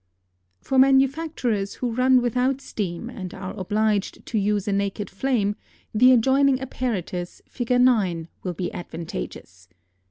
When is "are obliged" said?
3.35-4.25